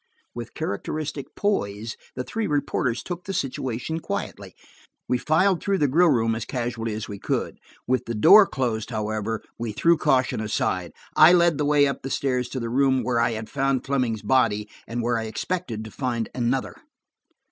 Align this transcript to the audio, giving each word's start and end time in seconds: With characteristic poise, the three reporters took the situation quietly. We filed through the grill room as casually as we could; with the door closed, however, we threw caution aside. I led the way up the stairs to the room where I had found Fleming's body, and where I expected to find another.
With 0.33 0.55
characteristic 0.55 1.35
poise, 1.35 1.95
the 2.15 2.23
three 2.23 2.47
reporters 2.47 3.03
took 3.03 3.25
the 3.25 3.33
situation 3.35 3.99
quietly. 3.99 4.55
We 5.07 5.19
filed 5.19 5.61
through 5.61 5.77
the 5.77 5.87
grill 5.87 6.07
room 6.07 6.33
as 6.33 6.43
casually 6.43 6.95
as 6.95 7.07
we 7.07 7.19
could; 7.19 7.59
with 7.85 8.05
the 8.05 8.15
door 8.15 8.47
closed, 8.47 8.89
however, 8.89 9.43
we 9.59 9.73
threw 9.73 9.97
caution 9.99 10.41
aside. 10.41 10.93
I 11.15 11.33
led 11.33 11.59
the 11.59 11.65
way 11.65 11.85
up 11.85 12.01
the 12.01 12.09
stairs 12.09 12.49
to 12.49 12.59
the 12.59 12.67
room 12.67 13.03
where 13.03 13.19
I 13.19 13.33
had 13.33 13.47
found 13.47 13.85
Fleming's 13.85 14.23
body, 14.23 14.67
and 14.87 15.03
where 15.03 15.19
I 15.19 15.25
expected 15.25 15.85
to 15.85 15.91
find 15.91 16.29
another. 16.33 16.77